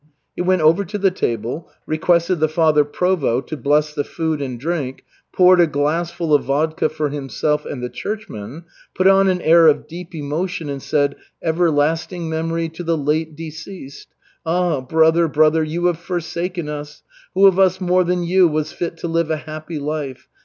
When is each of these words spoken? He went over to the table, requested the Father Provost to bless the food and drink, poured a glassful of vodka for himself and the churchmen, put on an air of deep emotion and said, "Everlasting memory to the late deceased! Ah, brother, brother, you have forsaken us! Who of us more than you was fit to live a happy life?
He 0.35 0.41
went 0.41 0.63
over 0.63 0.83
to 0.83 0.97
the 0.97 1.11
table, 1.11 1.69
requested 1.85 2.39
the 2.39 2.47
Father 2.49 2.83
Provost 2.83 3.45
to 3.49 3.55
bless 3.55 3.93
the 3.93 4.03
food 4.03 4.41
and 4.41 4.59
drink, 4.59 5.03
poured 5.31 5.59
a 5.61 5.67
glassful 5.67 6.33
of 6.33 6.45
vodka 6.45 6.89
for 6.89 7.09
himself 7.09 7.67
and 7.67 7.83
the 7.83 7.87
churchmen, 7.89 8.63
put 8.95 9.05
on 9.05 9.27
an 9.27 9.41
air 9.43 9.67
of 9.67 9.85
deep 9.87 10.15
emotion 10.15 10.69
and 10.69 10.81
said, 10.81 11.17
"Everlasting 11.43 12.27
memory 12.31 12.67
to 12.69 12.83
the 12.83 12.97
late 12.97 13.35
deceased! 13.35 14.07
Ah, 14.43 14.81
brother, 14.81 15.27
brother, 15.27 15.63
you 15.63 15.85
have 15.85 15.99
forsaken 15.99 16.67
us! 16.67 17.03
Who 17.35 17.45
of 17.45 17.59
us 17.59 17.79
more 17.79 18.03
than 18.03 18.23
you 18.23 18.47
was 18.47 18.71
fit 18.71 18.97
to 19.01 19.07
live 19.07 19.29
a 19.29 19.37
happy 19.37 19.77
life? 19.77 20.27